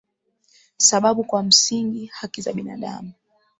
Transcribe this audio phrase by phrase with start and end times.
[0.77, 3.11] sababu kwa msingi haki za binadamu